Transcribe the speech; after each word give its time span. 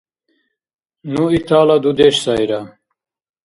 Ну 1.13 1.23
итала 1.37 1.75
дудеш 1.83 2.15
сайра. 2.23 2.61